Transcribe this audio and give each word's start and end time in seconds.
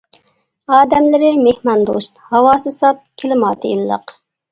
ئادەملىرى 0.77 1.27
مېھماندوست، 1.47 2.17
ھاۋاسى 2.31 2.73
ساپ، 2.79 3.05
كىلىماتى 3.25 3.75
ئىللىق. 3.75 4.15